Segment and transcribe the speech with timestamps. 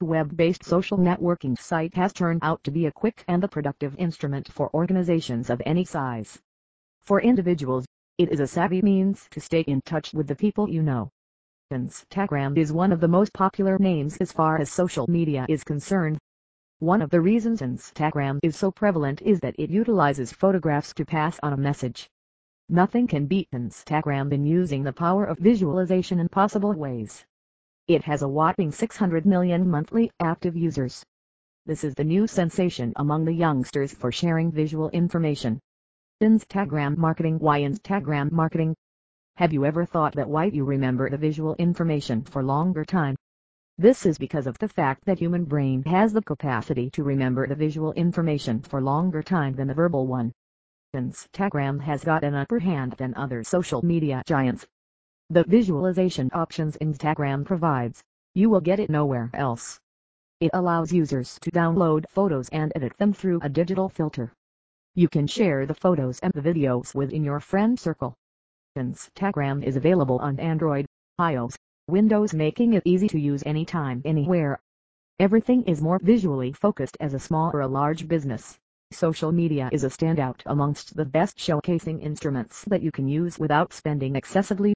[0.00, 4.52] web-based social networking site has turned out to be a quick and a productive instrument
[4.52, 6.38] for organizations of any size.
[7.02, 7.86] For individuals,
[8.18, 11.10] it is a savvy means to stay in touch with the people you know.
[11.72, 16.18] Instagram is one of the most popular names as far as social media is concerned.
[16.80, 21.38] One of the reasons Instagram is so prevalent is that it utilizes photographs to pass
[21.42, 22.08] on a message.
[22.68, 27.24] Nothing can beat Instagram in using the power of visualization in possible ways.
[27.86, 31.04] It has a whopping 600 million monthly active users.
[31.66, 35.60] This is the new sensation among the youngsters for sharing visual information.
[36.22, 38.74] Instagram marketing Why Instagram marketing?
[39.36, 43.16] Have you ever thought that why you remember the visual information for longer time?
[43.76, 47.54] This is because of the fact that human brain has the capacity to remember the
[47.54, 50.32] visual information for longer time than the verbal one.
[50.96, 54.66] Instagram has got an upper hand than other social media giants
[55.30, 58.02] the visualization options Instagram provides,
[58.34, 59.80] you will get it nowhere else.
[60.38, 64.34] It allows users to download photos and edit them through a digital filter.
[64.94, 68.14] You can share the photos and the videos within your friend circle.
[68.76, 70.84] Instagram is available on Android,
[71.18, 71.56] iOS,
[71.88, 74.60] Windows making it easy to use anytime anywhere.
[75.18, 78.58] Everything is more visually focused as a small or a large business.
[78.92, 83.72] Social media is a standout amongst the best showcasing instruments that you can use without
[83.72, 84.74] spending excessively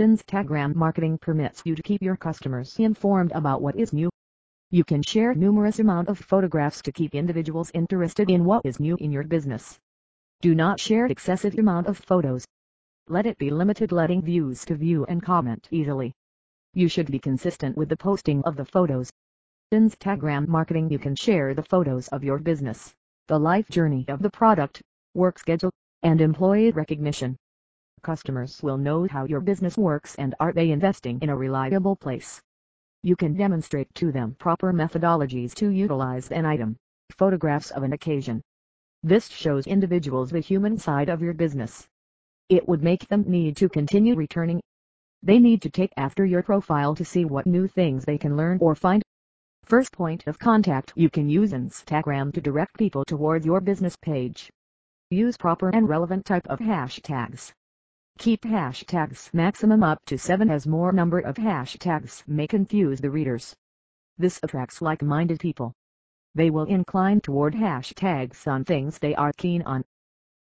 [0.00, 4.08] Instagram marketing permits you to keep your customers informed about what is new.
[4.70, 8.96] You can share numerous amount of photographs to keep individuals interested in what is new
[9.00, 9.76] in your business.
[10.40, 12.44] Do not share excessive amount of photos.
[13.08, 16.12] Let it be limited letting views to view and comment easily.
[16.74, 19.10] You should be consistent with the posting of the photos.
[19.74, 22.94] Instagram marketing You can share the photos of your business,
[23.26, 24.80] the life journey of the product,
[25.14, 25.72] work schedule,
[26.04, 27.36] and employee recognition.
[28.02, 32.40] Customers will know how your business works and are they investing in a reliable place.
[33.02, 36.76] You can demonstrate to them proper methodologies to utilize an item,
[37.16, 38.42] photographs of an occasion.
[39.02, 41.86] This shows individuals the human side of your business.
[42.48, 44.60] It would make them need to continue returning.
[45.22, 48.58] They need to take after your profile to see what new things they can learn
[48.60, 49.02] or find.
[49.64, 54.50] First point of contact You can use Instagram to direct people toward your business page.
[55.10, 57.52] Use proper and relevant type of hashtags.
[58.18, 63.54] Keep hashtags maximum up to 7 as more number of hashtags may confuse the readers.
[64.18, 65.72] This attracts like-minded people.
[66.34, 69.84] They will incline toward hashtags on things they are keen on.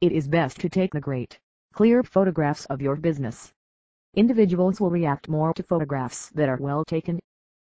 [0.01, 1.39] It is best to take the great,
[1.75, 3.53] clear photographs of your business.
[4.15, 7.21] Individuals will react more to photographs that are well taken.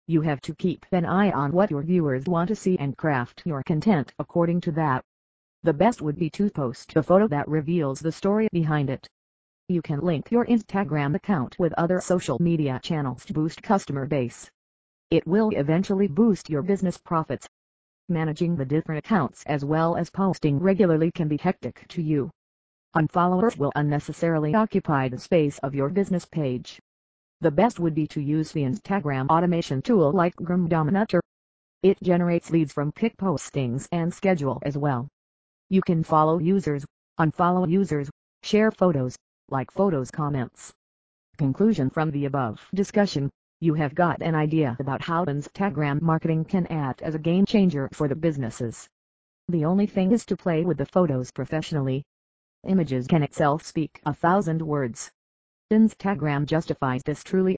[0.09, 3.43] You have to keep an eye on what your viewers want to see and craft
[3.45, 5.05] your content according to that.
[5.63, 9.09] The best would be to post a photo that reveals the story behind it.
[9.69, 14.51] You can link your Instagram account with other social media channels to boost customer base.
[15.11, 17.49] It will eventually boost your business profits.
[18.09, 22.31] Managing the different accounts as well as posting regularly can be hectic to you.
[22.97, 26.81] Unfollowers will unnecessarily occupy the space of your business page.
[27.41, 31.21] The best would be to use the Instagram automation tool like Groomometer.
[31.83, 35.09] It generates leads from pic postings and schedule as well.
[35.71, 36.85] You can follow users,
[37.19, 38.11] unfollow users,
[38.43, 39.17] share photos,
[39.49, 40.73] like photos comments.
[41.39, 43.31] Conclusion From the above discussion,
[43.61, 47.89] you have got an idea about how Instagram marketing can act as a game changer
[47.93, 48.89] for the businesses.
[49.49, 52.05] The only thing is to play with the photos professionally.
[52.67, 55.11] Images can itself speak a thousand words.
[55.73, 57.57] Instagram justifies this truly